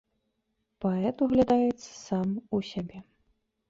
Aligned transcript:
Паэт 0.85 1.17
углядаецца 1.27 1.87
сам 2.07 2.27
у 2.59 2.67
сябе. 2.75 3.09